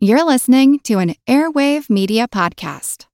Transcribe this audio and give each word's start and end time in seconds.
You're 0.00 0.22
listening 0.22 0.78
to 0.84 1.00
an 1.00 1.16
Airwave 1.26 1.90
Media 1.90 2.28
Podcast. 2.28 3.06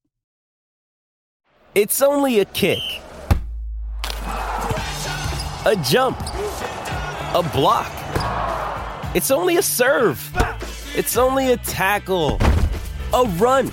It's 1.74 2.02
only 2.02 2.40
a 2.40 2.44
kick, 2.44 2.82
a 5.64 5.82
jump, 5.82 6.20
a 6.20 7.42
block. 7.54 7.90
It's 9.16 9.30
only 9.30 9.56
a 9.56 9.62
serve. 9.62 10.30
It's 10.94 11.16
only 11.16 11.52
a 11.52 11.56
tackle, 11.56 12.36
a 13.14 13.24
run. 13.38 13.68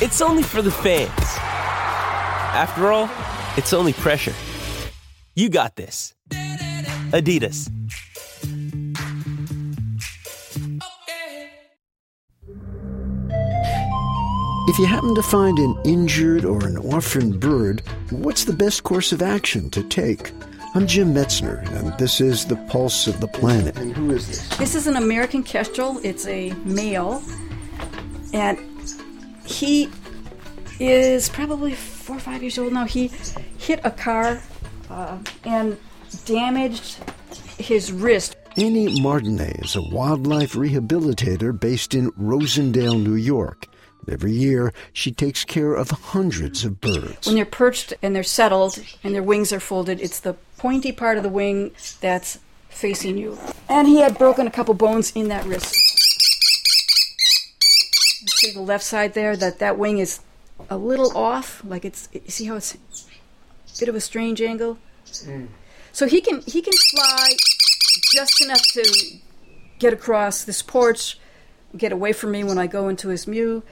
It's 0.00 0.22
only 0.22 0.44
for 0.44 0.62
the 0.62 0.70
fans. 0.70 1.10
After 1.18 2.92
all, 2.92 3.10
it's 3.56 3.72
only 3.72 3.94
pressure. 3.94 4.34
You 5.34 5.48
got 5.48 5.74
this. 5.74 6.14
Adidas. 6.30 7.73
If 14.66 14.78
you 14.78 14.86
happen 14.86 15.14
to 15.14 15.22
find 15.22 15.58
an 15.58 15.76
injured 15.84 16.46
or 16.46 16.66
an 16.66 16.78
orphaned 16.78 17.38
bird, 17.38 17.82
what's 18.08 18.46
the 18.46 18.54
best 18.54 18.82
course 18.82 19.12
of 19.12 19.20
action 19.20 19.68
to 19.68 19.82
take? 19.82 20.32
I'm 20.74 20.86
Jim 20.86 21.12
Metzner, 21.12 21.70
and 21.72 21.92
this 21.98 22.18
is 22.18 22.46
The 22.46 22.56
Pulse 22.56 23.06
of 23.06 23.20
the 23.20 23.28
Planet. 23.28 23.76
And 23.76 23.94
who 23.94 24.10
is 24.12 24.26
this? 24.26 24.48
This 24.56 24.74
is 24.74 24.86
an 24.86 24.96
American 24.96 25.42
kestrel. 25.42 26.00
It's 26.02 26.26
a 26.26 26.52
male, 26.64 27.22
and 28.32 28.58
he 29.44 29.90
is 30.80 31.28
probably 31.28 31.74
four 31.74 32.16
or 32.16 32.20
five 32.20 32.42
years 32.42 32.58
old 32.58 32.72
now. 32.72 32.86
He 32.86 33.08
hit 33.58 33.80
a 33.84 33.90
car 33.90 34.40
uh, 34.88 35.18
and 35.44 35.76
damaged 36.24 37.04
his 37.58 37.92
wrist. 37.92 38.36
Annie 38.56 38.98
Mardiney 39.02 39.62
is 39.62 39.76
a 39.76 39.82
wildlife 39.82 40.54
rehabilitator 40.54 41.58
based 41.60 41.94
in 41.94 42.10
Rosendale, 42.12 43.02
New 43.02 43.16
York. 43.16 43.68
Every 44.08 44.32
year, 44.32 44.72
she 44.92 45.12
takes 45.12 45.44
care 45.44 45.74
of 45.74 45.90
hundreds 45.90 46.64
of 46.64 46.80
birds. 46.80 47.26
When 47.26 47.36
they're 47.36 47.44
perched 47.44 47.94
and 48.02 48.14
they're 48.14 48.22
settled 48.22 48.78
and 49.02 49.14
their 49.14 49.22
wings 49.22 49.52
are 49.52 49.60
folded, 49.60 50.00
it's 50.00 50.20
the 50.20 50.34
pointy 50.56 50.92
part 50.92 51.16
of 51.16 51.22
the 51.22 51.28
wing 51.28 51.72
that's 52.00 52.38
facing 52.68 53.18
you. 53.18 53.38
And 53.68 53.88
he 53.88 54.00
had 54.00 54.18
broken 54.18 54.46
a 54.46 54.50
couple 54.50 54.74
bones 54.74 55.12
in 55.12 55.28
that 55.28 55.44
wrist. 55.46 55.74
You 58.22 58.28
see 58.28 58.52
the 58.52 58.60
left 58.60 58.84
side 58.84 59.14
there 59.14 59.36
that 59.36 59.58
that 59.58 59.78
wing 59.78 59.98
is 59.98 60.20
a 60.70 60.76
little 60.76 61.16
off, 61.16 61.62
like 61.64 61.84
it's 61.84 62.08
you 62.12 62.20
see 62.28 62.46
how 62.46 62.56
it's 62.56 62.74
a 62.74 62.78
bit 63.78 63.88
of 63.88 63.94
a 63.94 64.00
strange 64.00 64.40
angle. 64.40 64.78
Mm. 65.06 65.48
So 65.92 66.06
he 66.06 66.20
can 66.20 66.40
he 66.42 66.62
can 66.62 66.72
fly 66.72 67.36
just 68.12 68.40
enough 68.42 68.62
to 68.72 69.18
get 69.78 69.92
across 69.92 70.44
this 70.44 70.62
porch, 70.62 71.18
get 71.76 71.92
away 71.92 72.12
from 72.12 72.30
me 72.32 72.44
when 72.44 72.58
I 72.58 72.66
go 72.66 72.88
into 72.88 73.08
his 73.08 73.26
mew. 73.26 73.62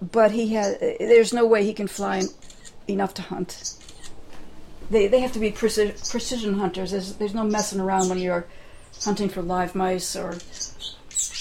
But 0.00 0.32
he 0.32 0.54
has 0.54 0.78
there's 0.78 1.32
no 1.32 1.46
way 1.46 1.64
he 1.64 1.72
can 1.72 1.86
fly 1.86 2.22
enough 2.88 3.14
to 3.14 3.22
hunt. 3.22 3.74
They 4.90 5.06
they 5.06 5.20
have 5.20 5.32
to 5.32 5.38
be 5.38 5.50
preci- 5.50 6.10
precision 6.10 6.54
hunters. 6.54 6.90
There's 6.90 7.14
there's 7.14 7.34
no 7.34 7.44
messing 7.44 7.80
around 7.80 8.08
when 8.08 8.18
you're 8.18 8.46
hunting 9.02 9.28
for 9.28 9.42
live 9.42 9.74
mice 9.74 10.16
or 10.16 10.38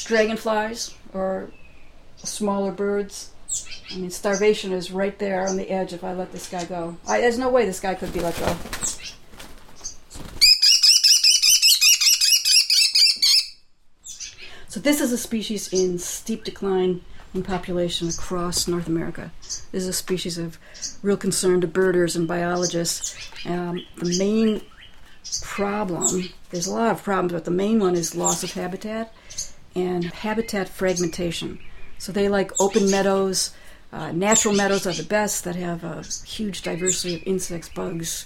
dragonflies 0.06 0.94
or 1.14 1.52
smaller 2.18 2.72
birds. 2.72 3.30
I 3.92 3.98
mean, 3.98 4.10
starvation 4.10 4.72
is 4.72 4.92
right 4.92 5.18
there 5.20 5.48
on 5.48 5.58
the 5.58 5.70
edge 5.70 5.94
if 5.94 6.04
I 6.04 6.14
let 6.14 6.32
this 6.32 6.50
guy 6.50 6.66
go. 6.66 6.98
I, 7.08 7.22
there's 7.22 7.38
no 7.38 7.50
way 7.50 7.66
this 7.66 7.80
guy 7.80 7.94
could 7.94 8.12
be 8.14 8.22
let 8.22 8.38
go. 8.40 8.56
So 14.74 14.80
this 14.80 15.02
is 15.02 15.12
a 15.12 15.20
species 15.20 15.72
in 15.72 16.00
steep 16.00 16.44
decline 16.44 17.02
in 17.36 17.44
population 17.44 18.10
across 18.10 18.68
North 18.68 18.88
America. 18.88 19.32
This 19.72 19.84
is 19.84 19.88
a 19.88 19.94
species 19.94 20.40
of 20.40 20.58
real 21.04 21.16
concern 21.16 21.62
to 21.62 21.68
birders 21.68 22.16
and 22.16 22.28
biologists. 22.28 23.16
Um, 23.46 23.86
the 23.98 24.17
main 24.17 24.62
problem, 25.44 26.33
there's 26.50 26.66
a 26.66 26.73
lot 26.73 26.89
of 26.89 27.04
problems, 27.04 27.33
but 27.33 27.45
the 27.45 27.52
main 27.52 27.80
one 27.80 27.94
is 27.94 28.16
loss 28.16 28.44
of 28.44 28.54
habitat 28.54 29.14
and 29.76 30.06
habitat 30.06 30.70
fragmentation. 30.70 31.60
So 32.00 32.12
they 32.12 32.28
like 32.28 32.60
open 32.60 32.89
meadows. 32.89 33.54
Uh, 33.92 34.12
natural 34.12 34.56
meadows 34.56 34.88
are 34.88 34.94
the 34.94 35.04
best 35.04 35.44
that 35.44 35.56
have 35.56 35.83
a 35.83 36.02
huge 36.26 36.64
diversity 36.64 37.17
of 37.17 37.23
insects, 37.28 37.70
bugs, 37.70 38.26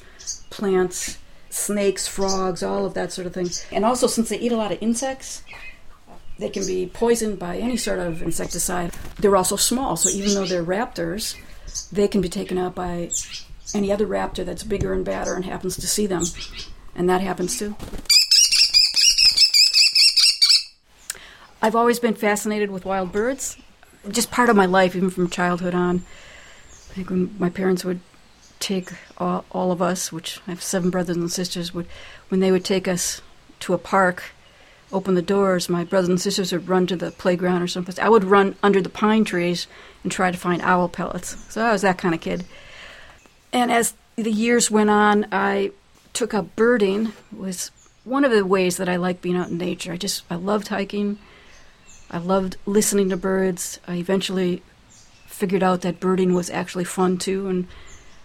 plants, 0.49 1.17
snakes, 1.49 2.07
frogs, 2.07 2.63
all 2.63 2.85
of 2.85 2.93
that 2.93 3.11
sort 3.11 3.27
of 3.27 3.33
thing. 3.33 3.49
And 3.69 3.83
also, 3.83 4.07
since 4.07 4.29
they 4.29 4.39
eat 4.39 4.53
a 4.53 4.57
lot 4.57 4.71
of 4.71 4.77
insects, 4.81 5.43
they 6.39 6.49
can 6.49 6.65
be 6.65 6.87
poisoned 6.87 7.39
by 7.39 7.57
any 7.57 7.77
sort 7.77 7.99
of 7.99 8.21
insecticide. 8.21 8.91
They're 9.19 9.35
also 9.35 9.55
small, 9.55 9.95
so 9.95 10.09
even 10.09 10.33
though 10.33 10.45
they're 10.45 10.63
raptors, 10.63 11.35
they 11.91 12.07
can 12.07 12.21
be 12.21 12.29
taken 12.29 12.57
out 12.57 12.75
by 12.75 13.09
any 13.73 13.91
other 13.91 14.07
raptor 14.07 14.45
that's 14.45 14.63
bigger 14.63 14.93
and 14.93 15.03
badder 15.03 15.33
and 15.33 15.45
happens 15.45 15.75
to 15.77 15.87
see 15.87 16.05
them. 16.07 16.23
And 16.95 17.09
that 17.09 17.21
happens 17.21 17.57
too. 17.57 17.75
I've 21.61 21.75
always 21.75 21.99
been 21.99 22.13
fascinated 22.13 22.69
with 22.71 22.85
wild 22.85 23.11
birds. 23.11 23.57
Just 24.09 24.31
part 24.31 24.49
of 24.49 24.55
my 24.55 24.65
life, 24.65 24.95
even 24.95 25.09
from 25.09 25.29
childhood 25.29 25.73
on. 25.73 26.05
I 26.91 26.93
think 26.93 27.09
when 27.09 27.35
my 27.39 27.49
parents 27.49 27.83
would 27.83 27.99
take 28.59 28.91
all, 29.17 29.43
all 29.51 29.71
of 29.71 29.81
us, 29.81 30.11
which 30.11 30.39
I 30.47 30.51
have 30.51 30.61
seven 30.61 30.89
brothers 30.89 31.17
and 31.17 31.31
sisters, 31.31 31.73
would 31.73 31.87
when 32.29 32.39
they 32.39 32.51
would 32.51 32.63
take 32.63 32.87
us 32.87 33.21
to 33.61 33.73
a 33.73 33.77
park, 33.77 34.23
open 34.91 35.15
the 35.15 35.21
doors, 35.21 35.69
my 35.69 35.83
brothers 35.83 36.09
and 36.09 36.21
sisters 36.21 36.51
would 36.51 36.67
run 36.67 36.87
to 36.87 36.95
the 36.95 37.11
playground 37.11 37.61
or 37.61 37.67
someplace. 37.67 37.99
I 37.99 38.09
would 38.09 38.23
run 38.23 38.55
under 38.63 38.81
the 38.81 38.89
pine 38.89 39.25
trees 39.25 39.67
and 40.03 40.11
try 40.11 40.31
to 40.31 40.37
find 40.37 40.61
owl 40.61 40.87
pellets. 40.87 41.45
So 41.51 41.63
I 41.63 41.71
was 41.71 41.81
that 41.81 41.97
kind 41.97 42.15
of 42.15 42.21
kid. 42.21 42.45
And 43.51 43.71
as 43.71 43.93
the 44.15 44.31
years 44.31 44.71
went 44.71 44.89
on, 44.89 45.27
I 45.31 45.71
took 46.13 46.33
up 46.33 46.55
birding. 46.55 47.13
Was 47.35 47.71
one 48.03 48.23
of 48.23 48.31
the 48.31 48.45
ways 48.45 48.77
that 48.77 48.87
I 48.87 48.95
like 48.95 49.21
being 49.21 49.35
out 49.35 49.49
in 49.49 49.57
nature. 49.57 49.93
I 49.93 49.97
just 49.97 50.23
I 50.29 50.35
loved 50.35 50.69
hiking. 50.69 51.19
I 52.09 52.19
loved 52.19 52.55
listening 52.65 53.09
to 53.09 53.17
birds. 53.17 53.79
I 53.87 53.95
eventually 53.95 54.63
figured 55.25 55.61
out 55.61 55.81
that 55.81 55.99
birding 55.99 56.33
was 56.33 56.49
actually 56.49 56.85
fun 56.85 57.17
too, 57.17 57.47
and 57.47 57.67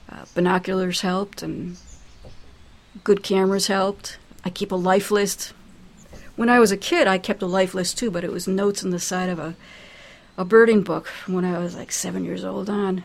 uh, 0.08 0.24
binoculars 0.34 1.00
helped, 1.00 1.42
and 1.42 1.76
good 3.02 3.22
cameras 3.22 3.66
helped. 3.66 4.18
I 4.44 4.50
keep 4.50 4.70
a 4.70 4.76
life 4.76 5.10
list. 5.10 5.52
When 6.36 6.48
I 6.48 6.58
was 6.58 6.72
a 6.72 6.76
kid, 6.76 7.06
I 7.06 7.18
kept 7.18 7.42
a 7.42 7.46
life 7.46 7.74
list 7.74 7.98
too, 7.98 8.10
but 8.10 8.24
it 8.24 8.32
was 8.32 8.48
notes 8.48 8.82
on 8.84 8.90
the 8.90 8.98
side 8.98 9.28
of 9.28 9.38
a 9.38 9.54
a 10.38 10.44
birding 10.44 10.82
book 10.82 11.08
when 11.26 11.44
I 11.44 11.58
was 11.58 11.76
like 11.76 11.92
seven 11.92 12.24
years 12.24 12.42
old 12.42 12.70
on. 12.70 13.04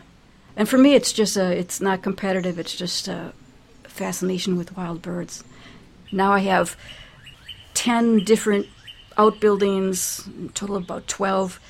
And 0.56 0.66
for 0.68 0.78
me, 0.78 0.94
it's 0.94 1.12
just 1.12 1.36
a, 1.36 1.56
it's 1.56 1.80
not 1.80 2.02
competitive. 2.02 2.58
It's 2.58 2.74
just 2.74 3.06
a 3.06 3.32
fascination 3.84 4.56
with 4.56 4.76
wild 4.76 5.02
birds. 5.02 5.44
Now 6.10 6.32
I 6.32 6.40
have 6.40 6.76
ten 7.74 8.24
different 8.24 8.66
outbuildings, 9.18 10.28
total 10.54 10.76
of 10.76 10.84
about 10.84 11.06
twelve 11.06 11.60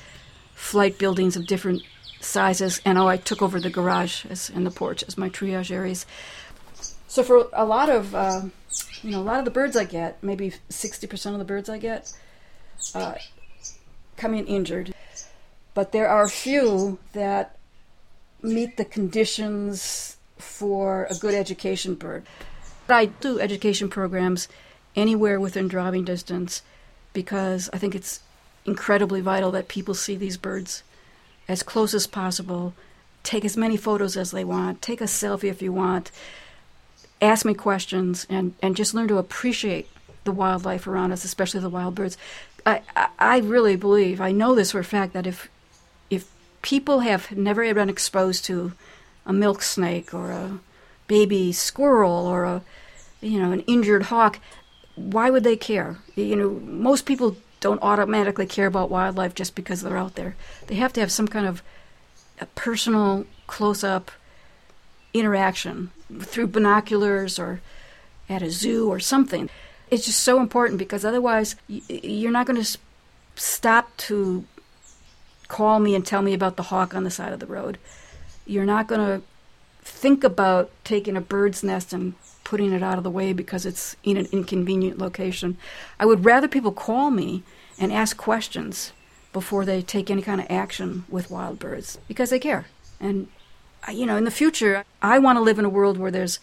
flight 0.55 0.97
buildings 0.97 1.35
of 1.35 1.45
different 1.45 1.83
sizes, 2.21 2.81
and 2.85 2.97
oh, 2.97 3.07
I 3.07 3.17
took 3.17 3.41
over 3.41 3.59
the 3.59 3.69
garage 3.69 4.25
as, 4.25 4.49
and 4.49 4.65
the 4.65 4.71
porch 4.71 5.03
as 5.07 5.17
my 5.17 5.29
triage 5.29 5.71
areas. 5.71 6.05
So 7.09 7.23
for 7.23 7.47
a 7.53 7.65
lot 7.65 7.89
of, 7.89 8.13
uh, 8.13 8.43
you 9.01 9.09
know, 9.09 9.19
a 9.19 9.23
lot 9.23 9.39
of 9.39 9.45
the 9.45 9.51
birds 9.51 9.75
I 9.75 9.83
get, 9.83 10.21
maybe 10.23 10.53
sixty 10.69 11.07
percent 11.07 11.33
of 11.33 11.39
the 11.39 11.45
birds 11.45 11.67
I 11.67 11.79
get, 11.79 12.13
uh, 12.93 13.15
come 14.15 14.35
in 14.35 14.45
injured, 14.45 14.93
but 15.73 15.91
there 15.91 16.07
are 16.07 16.29
few 16.29 16.99
that 17.13 17.57
meet 18.43 18.77
the 18.77 18.85
conditions 18.85 20.17
for 20.37 21.07
a 21.09 21.15
good 21.15 21.33
education 21.33 21.95
bird. 21.95 22.27
I 22.87 23.05
do 23.05 23.39
education 23.39 23.89
programs 23.89 24.47
anywhere 24.95 25.39
within 25.39 25.67
driving 25.67 26.05
distance 26.05 26.61
because 27.11 27.71
I 27.73 27.79
think 27.79 27.95
it's 27.95 28.19
incredibly 28.65 29.21
vital 29.21 29.51
that 29.51 29.67
people 29.67 29.95
see 29.95 30.15
these 30.15 30.37
birds 30.37 30.83
as 31.47 31.63
close 31.63 31.95
as 31.95 32.05
possible, 32.05 32.75
take 33.23 33.43
as 33.43 33.57
many 33.57 33.77
photos 33.77 34.15
as 34.15 34.29
they 34.29 34.43
want, 34.43 34.81
take 34.81 35.01
a 35.01 35.05
selfie 35.05 35.49
if 35.49 35.61
you 35.61 35.73
want, 35.73 36.11
ask 37.21 37.45
me 37.45 37.53
questions, 37.53 38.25
and, 38.29 38.53
and 38.61 38.75
just 38.75 38.93
learn 38.93 39.07
to 39.07 39.17
appreciate 39.17 39.89
the 40.23 40.31
wildlife 40.31 40.87
around 40.87 41.11
us, 41.11 41.23
especially 41.23 41.59
the 41.59 41.69
wild 41.69 41.95
birds. 41.95 42.17
I, 42.65 42.81
I, 43.17 43.39
really 43.39 43.75
believe, 43.75 44.21
I 44.21 44.31
know 44.31 44.53
this 44.53 44.71
for 44.71 44.79
a 44.79 44.83
fact, 44.83 45.13
that 45.13 45.25
if 45.25 45.49
if 46.09 46.29
people 46.61 46.99
have 46.99 47.31
never 47.31 47.73
been 47.73 47.89
exposed 47.89 48.45
to 48.45 48.73
a 49.25 49.33
milk 49.33 49.61
snake 49.61 50.13
or 50.13 50.31
a 50.31 50.59
baby 51.07 51.51
squirrel 51.51 52.27
or 52.27 52.43
a 52.43 52.61
you 53.21 53.39
know 53.39 53.51
an 53.51 53.61
injured 53.61 54.03
hawk, 54.03 54.39
why 54.95 55.29
would 55.29 55.43
they 55.43 55.55
care? 55.55 55.97
You 56.15 56.35
know, 56.35 56.49
most 56.49 57.05
people 57.05 57.37
don't 57.59 57.81
automatically 57.81 58.45
care 58.45 58.67
about 58.67 58.89
wildlife 58.89 59.35
just 59.35 59.55
because 59.55 59.81
they're 59.81 59.97
out 59.97 60.15
there. 60.15 60.35
They 60.67 60.75
have 60.75 60.93
to 60.93 60.99
have 60.99 61.11
some 61.11 61.27
kind 61.27 61.45
of 61.45 61.61
a 62.39 62.45
personal, 62.47 63.25
close-up 63.47 64.11
interaction 65.13 65.91
through 66.21 66.47
binoculars 66.47 67.39
or 67.39 67.61
at 68.27 68.41
a 68.41 68.51
zoo 68.51 68.89
or 68.89 68.99
something. 68.99 69.49
It's 69.89 70.05
just 70.05 70.19
so 70.19 70.39
important 70.39 70.77
because 70.77 71.03
otherwise 71.03 71.55
you're 71.67 72.31
not 72.31 72.45
going 72.45 72.61
to 72.61 72.77
stop 73.35 73.95
to 73.97 74.45
call 75.47 75.79
me 75.79 75.95
and 75.95 76.05
tell 76.05 76.21
me 76.21 76.33
about 76.33 76.57
the 76.57 76.63
hawk 76.63 76.93
on 76.93 77.03
the 77.03 77.11
side 77.11 77.33
of 77.33 77.39
the 77.39 77.47
road. 77.47 77.77
You're 78.45 78.65
not 78.65 78.87
going 78.87 79.01
to 79.01 79.25
think 79.81 80.23
about 80.23 80.69
taking 80.83 81.17
a 81.17 81.21
bird's 81.21 81.63
nest 81.63 81.91
and 81.91 82.13
putting 82.43 82.71
it 82.71 82.83
out 82.83 82.97
of 82.97 83.03
the 83.03 83.09
way 83.09 83.33
because 83.33 83.65
it's 83.65 83.95
in 84.03 84.17
an 84.17 84.27
inconvenient 84.31 84.97
location. 84.97 85.57
I 85.99 86.05
would 86.05 86.25
rather 86.25 86.47
people 86.47 86.71
call 86.71 87.11
me 87.11 87.43
and 87.79 87.91
ask 87.91 88.17
questions 88.17 88.91
before 89.33 89.65
they 89.65 89.81
take 89.81 90.09
any 90.09 90.21
kind 90.21 90.41
of 90.41 90.47
action 90.49 91.05
with 91.09 91.31
wild 91.31 91.59
birds 91.59 91.97
because 92.07 92.29
they 92.29 92.39
care. 92.39 92.65
And, 92.99 93.27
you 93.87 94.05
know, 94.05 94.17
in 94.17 94.23
the 94.23 94.31
future, 94.31 94.83
I 95.01 95.19
want 95.19 95.37
to 95.37 95.41
live 95.41 95.59
in 95.59 95.65
a 95.65 95.69
world 95.69 95.97
where 95.97 96.11
there's 96.11 96.39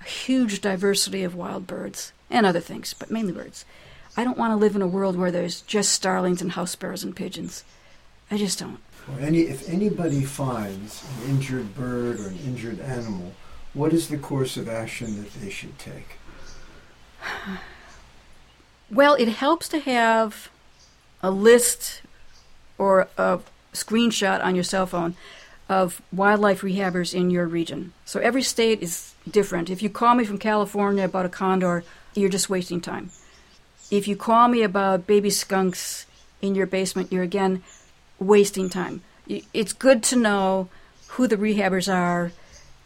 a 0.00 0.04
huge 0.04 0.60
diversity 0.60 1.24
of 1.24 1.34
wild 1.34 1.66
birds 1.66 2.12
and 2.30 2.46
other 2.46 2.60
things, 2.60 2.94
but 2.94 3.10
mainly 3.10 3.32
birds. 3.32 3.64
I 4.16 4.24
don't 4.24 4.38
want 4.38 4.52
to 4.52 4.56
live 4.56 4.74
in 4.74 4.82
a 4.82 4.88
world 4.88 5.16
where 5.16 5.30
there's 5.30 5.60
just 5.62 5.92
starlings 5.92 6.42
and 6.42 6.52
house 6.52 6.72
sparrows 6.72 7.04
and 7.04 7.14
pigeons. 7.14 7.64
I 8.30 8.36
just 8.36 8.58
don't. 8.58 8.80
Well, 9.08 9.18
any, 9.20 9.42
if 9.42 9.68
anybody 9.68 10.24
finds 10.24 11.04
an 11.22 11.30
injured 11.30 11.74
bird 11.74 12.20
or 12.20 12.28
an 12.28 12.38
injured 12.44 12.80
animal, 12.80 13.32
what 13.74 13.92
is 13.92 14.08
the 14.08 14.18
course 14.18 14.56
of 14.56 14.68
action 14.68 15.22
that 15.22 15.32
they 15.34 15.50
should 15.50 15.78
take? 15.78 16.18
Well, 18.90 19.16
it 19.16 19.28
helps 19.28 19.68
to 19.68 19.80
have 19.80 20.48
a 21.22 21.30
list 21.30 22.00
or 22.78 23.08
a 23.18 23.40
screenshot 23.74 24.42
on 24.42 24.54
your 24.54 24.64
cell 24.64 24.86
phone 24.86 25.14
of 25.68 26.00
wildlife 26.12 26.62
rehabbers 26.62 27.12
in 27.12 27.30
your 27.30 27.46
region. 27.46 27.92
So 28.04 28.20
every 28.20 28.42
state 28.42 28.82
is 28.82 29.14
different. 29.30 29.68
If 29.68 29.82
you 29.82 29.90
call 29.90 30.14
me 30.14 30.24
from 30.24 30.38
California 30.38 31.04
about 31.04 31.26
a 31.26 31.28
condor, 31.28 31.84
you're 32.14 32.30
just 32.30 32.48
wasting 32.48 32.80
time. 32.80 33.10
If 33.90 34.08
you 34.08 34.16
call 34.16 34.48
me 34.48 34.62
about 34.62 35.06
baby 35.06 35.30
skunks 35.30 36.06
in 36.40 36.54
your 36.54 36.66
basement, 36.66 37.12
you're 37.12 37.22
again 37.22 37.62
wasting 38.18 38.68
time. 38.68 39.02
It's 39.26 39.72
good 39.72 40.02
to 40.04 40.16
know 40.16 40.68
who 41.08 41.26
the 41.26 41.36
rehabbers 41.36 41.92
are 41.92 42.32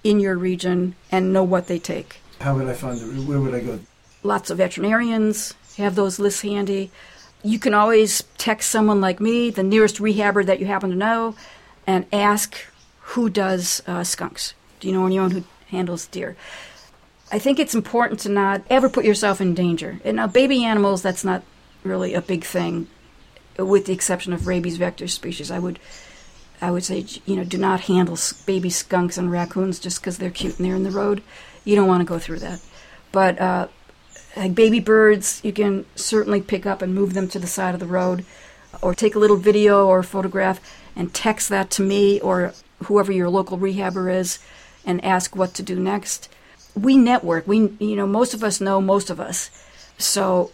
in 0.03 0.19
your 0.19 0.37
region 0.37 0.97
and 1.11 1.33
know 1.33 1.45
what 1.45 1.69
they 1.69 1.79
take. 1.79 2.17
How 2.41 2.57
would 2.57 2.69
I 2.69 2.75
find 2.75 3.01
it? 3.01 3.29
Where 3.29 3.41
would 3.41 3.55
I 3.55 3.61
go? 3.61 3.79
Lots 4.25 4.51
of 4.51 4.59
veterinarians 4.59 5.55
have 5.77 5.95
those 5.95 6.19
lists 6.19 6.43
handy. 6.43 6.91
You 7.45 7.59
can 7.59 7.75
always 7.75 8.23
text 8.39 8.71
someone 8.71 9.01
like 9.01 9.21
me, 9.21 9.51
the 9.51 9.63
nearest 9.63 9.99
rehabber 9.99 10.45
that 10.47 10.61
you 10.61 10.67
happen 10.67 10.91
to 10.91 10.97
know, 10.97 11.35
and 11.87 12.07
ask 12.13 12.57
who 13.03 13.29
does 13.29 13.83
uh, 13.87 14.05
skunks. 14.05 14.55
Do 14.81 14.89
you 14.89 14.95
know 14.95 15.07
anyone 15.07 15.31
who 15.31 15.45
handles 15.69 16.07
deer? 16.07 16.37
I 17.31 17.39
think 17.39 17.59
it's 17.59 17.75
important 17.75 18.21
to 18.21 18.29
not 18.29 18.63
ever 18.69 18.89
put 18.89 19.05
yourself 19.05 19.41
in 19.41 19.55
danger. 19.55 20.01
And 20.05 20.17
now, 20.17 20.27
baby 20.27 20.65
animals, 20.65 21.03
that's 21.03 21.25
not 21.25 21.43
really 21.83 22.15
a 22.15 22.21
big 22.21 22.45
thing, 22.45 22.89
with 23.59 23.87
the 23.87 23.93
exception 23.93 24.33
of 24.33 24.47
rabies 24.47 24.77
vector 24.77 25.09
species. 25.09 25.51
I 25.51 25.59
would 25.59 25.79
I 26.61 26.71
would 26.71 26.85
say, 26.85 27.05
you 27.27 27.37
know, 27.37 27.45
do 27.45 27.59
not 27.59 27.81
handle 27.83 28.17
baby 28.47 28.71
skunks 28.71 29.19
and 29.19 29.33
raccoons 29.33 29.81
just 29.81 30.01
because 30.01 30.19
they're 30.19 30.31
cute 30.31 30.59
and 30.59 30.67
they're 30.67 30.77
in 30.77 30.85
the 30.85 30.91
road. 30.93 31.23
You 31.65 31.75
don't 31.75 31.89
want 31.89 32.03
to 32.03 32.07
go 32.07 32.21
through 32.21 32.39
that. 32.39 32.61
But 33.11 33.41
uh, 33.41 33.69
like 34.37 34.55
baby 34.55 34.79
birds, 34.79 35.41
you 35.43 35.53
can 35.53 35.87
certainly 35.97 36.41
pick 36.41 36.65
up 36.65 36.81
and 36.81 36.95
move 36.95 37.15
them 37.15 37.29
to 37.29 37.41
the 37.41 37.49
side 37.49 37.75
of 37.75 37.81
the 37.81 37.87
road, 37.87 38.25
or 38.81 38.95
take 38.95 39.15
a 39.15 39.19
little 39.19 39.37
video 39.37 39.87
or 39.87 40.03
photograph 40.03 40.61
and 40.95 41.13
text 41.13 41.49
that 41.49 41.71
to 41.71 41.83
me 41.83 42.21
or 42.21 42.55
whoever 42.83 43.13
your 43.13 43.29
local 43.29 43.59
rehabber 43.59 44.13
is, 44.15 44.39
and 44.85 45.05
ask 45.05 45.37
what 45.37 45.55
to 45.55 45.63
do 45.63 45.79
next. 45.79 46.29
We 46.75 46.97
network. 46.97 47.47
We, 47.47 47.73
you 47.79 47.97
know, 47.97 48.07
most 48.07 48.35
of 48.35 48.43
us 48.43 48.61
know 48.61 48.81
most 48.81 49.11
of 49.11 49.21
us. 49.21 49.51
So 49.99 50.51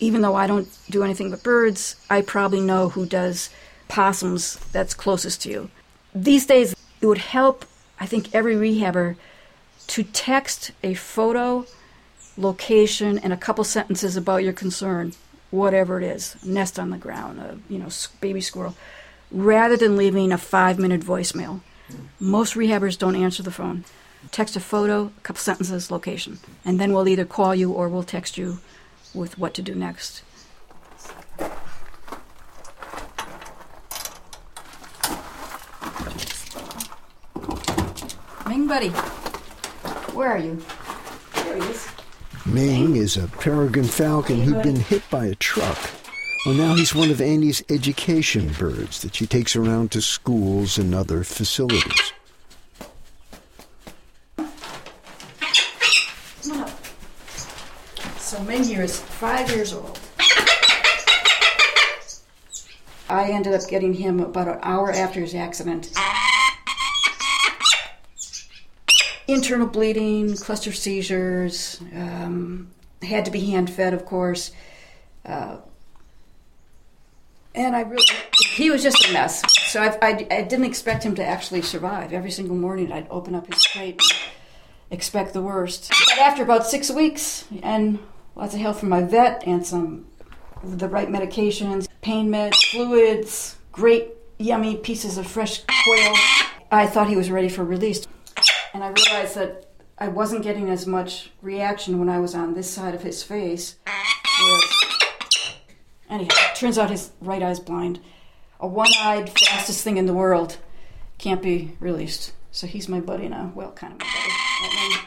even 0.00 0.22
though 0.22 0.34
I 0.34 0.46
don't 0.46 0.68
do 0.90 1.04
anything 1.04 1.30
but 1.30 1.42
birds, 1.42 1.96
I 2.10 2.22
probably 2.22 2.60
know 2.60 2.90
who 2.90 3.06
does 3.06 3.50
possums 3.88 4.56
that's 4.72 4.94
closest 4.94 5.42
to 5.42 5.50
you. 5.50 5.70
These 6.14 6.46
days, 6.46 6.74
it 7.00 7.06
would 7.06 7.18
help, 7.18 7.64
I 8.00 8.06
think, 8.06 8.34
every 8.34 8.56
rehabber 8.56 9.16
to 9.88 10.02
text 10.02 10.72
a 10.82 10.94
photo, 10.94 11.66
location, 12.36 13.18
and 13.18 13.32
a 13.32 13.36
couple 13.36 13.64
sentences 13.64 14.16
about 14.16 14.42
your 14.42 14.52
concern, 14.52 15.12
whatever 15.50 16.00
it 16.00 16.04
is 16.04 16.36
nest 16.44 16.78
on 16.78 16.90
the 16.90 16.96
ground, 16.96 17.38
a 17.38 17.58
you 17.68 17.78
know, 17.78 17.88
baby 18.20 18.40
squirrel, 18.40 18.74
rather 19.32 19.76
than 19.76 19.96
leaving 19.96 20.30
a 20.30 20.38
five 20.38 20.78
minute 20.78 21.00
voicemail. 21.00 21.60
Most 22.20 22.54
rehabbers 22.54 22.98
don't 22.98 23.16
answer 23.16 23.42
the 23.42 23.50
phone. 23.50 23.84
Text 24.30 24.54
a 24.54 24.60
photo, 24.60 25.06
a 25.16 25.20
couple 25.22 25.40
sentences, 25.40 25.90
location, 25.90 26.38
and 26.64 26.78
then 26.78 26.92
we'll 26.92 27.08
either 27.08 27.24
call 27.24 27.54
you 27.54 27.72
or 27.72 27.88
we'll 27.88 28.04
text 28.04 28.38
you 28.38 28.58
with 29.12 29.38
what 29.38 29.52
to 29.54 29.62
do 29.62 29.74
next. 29.74 30.22
Ming 38.48 38.68
buddy, 38.68 38.90
where 40.14 40.28
are 40.28 40.38
you? 40.38 40.62
There 41.34 41.56
he 41.56 41.62
is. 41.68 41.88
Ming 42.46 42.96
is 42.96 43.16
a 43.16 43.26
peregrine 43.28 43.84
falcon 43.84 44.40
who'd 44.40 44.62
been 44.62 44.76
hit 44.76 45.02
by 45.10 45.26
a 45.26 45.34
truck. 45.34 45.78
Well, 46.44 46.54
now 46.56 46.74
he's 46.74 46.92
one 46.92 47.10
of 47.10 47.20
Annie's 47.20 47.62
education 47.68 48.50
birds 48.58 49.00
that 49.02 49.14
she 49.14 49.26
takes 49.26 49.54
around 49.54 49.92
to 49.92 50.02
schools 50.02 50.76
and 50.76 50.92
other 50.92 51.22
facilities. 51.22 52.12
So 58.18 58.42
Ming 58.42 58.64
here 58.64 58.82
is 58.82 58.98
five 58.98 59.48
years 59.50 59.72
old. 59.72 60.00
I 63.08 63.30
ended 63.30 63.54
up 63.54 63.68
getting 63.68 63.94
him 63.94 64.18
about 64.18 64.48
an 64.48 64.58
hour 64.62 64.90
after 64.90 65.20
his 65.20 65.36
accident. 65.36 65.92
internal 69.28 69.66
bleeding, 69.66 70.36
cluster 70.36 70.72
seizures, 70.72 71.80
um, 71.94 72.70
had 73.02 73.24
to 73.24 73.30
be 73.30 73.50
hand 73.50 73.70
fed, 73.70 73.94
of 73.94 74.04
course. 74.04 74.50
Uh, 75.24 75.58
and 77.54 77.76
I 77.76 77.82
really, 77.82 78.04
he 78.54 78.70
was 78.70 78.82
just 78.82 79.08
a 79.08 79.12
mess. 79.12 79.42
So 79.70 79.82
I, 79.82 79.98
I, 80.02 80.26
I, 80.30 80.42
didn't 80.42 80.64
expect 80.64 81.02
him 81.02 81.14
to 81.16 81.24
actually 81.24 81.62
survive. 81.62 82.12
Every 82.12 82.30
single 82.30 82.56
morning 82.56 82.92
I'd 82.92 83.06
open 83.10 83.34
up 83.34 83.52
his 83.52 83.62
crate 83.64 84.00
and 84.00 84.32
expect 84.90 85.32
the 85.32 85.42
worst. 85.42 85.90
But 85.90 86.18
after 86.18 86.42
about 86.42 86.66
six 86.66 86.90
weeks 86.90 87.44
and 87.62 87.98
lots 88.34 88.54
of 88.54 88.60
help 88.60 88.76
from 88.76 88.88
my 88.88 89.02
vet 89.02 89.46
and 89.46 89.66
some 89.66 90.06
the 90.64 90.88
right 90.88 91.08
medications, 91.08 91.88
pain 92.02 92.30
meds, 92.30 92.54
fluids, 92.70 93.56
great 93.72 94.10
yummy 94.38 94.76
pieces 94.76 95.18
of 95.18 95.26
fresh 95.26 95.62
quail, 95.84 96.14
I 96.70 96.86
thought 96.86 97.08
he 97.08 97.16
was 97.16 97.30
ready 97.30 97.48
for 97.48 97.64
release 97.64 98.06
and 98.72 98.82
I 98.82 98.88
realized 98.88 99.34
that 99.34 99.66
I 99.98 100.08
wasn't 100.08 100.42
getting 100.42 100.70
as 100.70 100.86
much 100.86 101.30
reaction 101.42 101.98
when 101.98 102.08
I 102.08 102.18
was 102.18 102.34
on 102.34 102.54
this 102.54 102.70
side 102.70 102.94
of 102.94 103.02
his 103.02 103.22
face. 103.22 103.76
Anyhow, 106.12 106.34
turns 106.54 106.78
out 106.78 106.90
his 106.90 107.10
right 107.20 107.42
eye's 107.42 107.60
blind. 107.60 108.00
A 108.60 108.66
one-eyed, 108.66 109.30
fastest 109.30 109.82
thing 109.82 109.96
in 109.96 110.06
the 110.06 110.14
world 110.14 110.58
can't 111.18 111.42
be 111.42 111.76
released. 111.80 112.32
So 112.52 112.66
he's 112.66 112.88
my 112.88 113.00
buddy 113.00 113.28
now. 113.28 113.50
Well, 113.54 113.72
kind 113.72 113.94
of 113.94 114.00
my 114.00 114.06
buddy. 114.62 115.00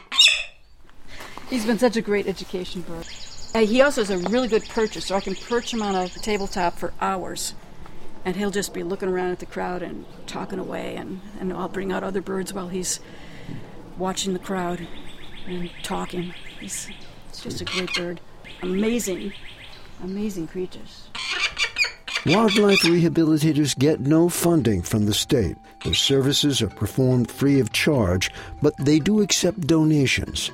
He's 1.48 1.64
been 1.64 1.78
such 1.78 1.96
a 1.96 2.02
great 2.02 2.26
education 2.26 2.82
bird. 2.82 3.06
Uh, 3.54 3.60
he 3.60 3.80
also 3.80 4.02
is 4.02 4.10
a 4.10 4.18
really 4.28 4.48
good 4.48 4.64
percher, 4.64 5.00
so 5.00 5.14
I 5.14 5.20
can 5.20 5.34
perch 5.34 5.72
him 5.72 5.80
on 5.80 5.94
a 5.94 6.08
tabletop 6.08 6.76
for 6.76 6.92
hours. 7.00 7.54
And 8.24 8.34
he'll 8.34 8.50
just 8.50 8.74
be 8.74 8.82
looking 8.82 9.08
around 9.08 9.30
at 9.30 9.38
the 9.38 9.46
crowd 9.46 9.82
and 9.82 10.04
talking 10.26 10.58
away, 10.58 10.96
and, 10.96 11.20
and 11.38 11.52
I'll 11.52 11.68
bring 11.68 11.92
out 11.92 12.02
other 12.02 12.20
birds 12.20 12.52
while 12.52 12.68
he's 12.68 12.98
watching 13.96 14.32
the 14.32 14.40
crowd 14.40 14.86
and 15.46 15.70
talking. 15.84 16.34
He's, 16.58 16.90
it's 17.28 17.40
just 17.40 17.60
a 17.60 17.64
great 17.64 17.94
bird. 17.94 18.20
Amazing, 18.62 19.32
amazing 20.02 20.48
creatures. 20.48 21.08
Wildlife 22.26 22.82
rehabilitators 22.82 23.78
get 23.78 24.00
no 24.00 24.28
funding 24.28 24.82
from 24.82 25.06
the 25.06 25.14
state. 25.14 25.56
Their 25.84 25.94
services 25.94 26.60
are 26.60 26.68
performed 26.68 27.30
free 27.30 27.60
of 27.60 27.72
charge, 27.72 28.32
but 28.60 28.74
they 28.80 28.98
do 28.98 29.20
accept 29.20 29.60
donations. 29.60 30.50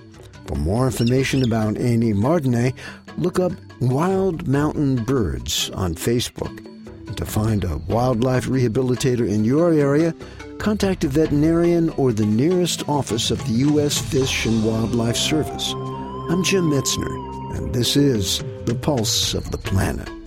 For 0.46 0.56
more 0.56 0.84
information 0.84 1.42
about 1.42 1.78
Annie 1.78 2.12
Mardiney, 2.12 2.74
look 3.16 3.40
up 3.40 3.52
Wild 3.80 4.46
Mountain 4.46 5.04
Birds 5.04 5.70
on 5.70 5.94
Facebook. 5.94 6.58
And 7.06 7.16
to 7.16 7.24
find 7.24 7.64
a 7.64 7.78
wildlife 7.78 8.46
rehabilitator 8.46 9.26
in 9.26 9.44
your 9.44 9.72
area, 9.72 10.14
contact 10.58 11.04
a 11.04 11.08
veterinarian 11.08 11.88
or 11.90 12.12
the 12.12 12.26
nearest 12.26 12.86
office 12.88 13.30
of 13.30 13.42
the 13.46 13.54
U.S. 13.70 13.98
Fish 13.98 14.44
and 14.44 14.62
Wildlife 14.62 15.16
Service. 15.16 15.72
I'm 15.72 16.44
Jim 16.44 16.70
Metzner, 16.70 17.56
and 17.56 17.74
this 17.74 17.96
is 17.96 18.42
The 18.64 18.76
Pulse 18.76 19.34
of 19.34 19.50
the 19.50 19.58
Planet. 19.58 20.21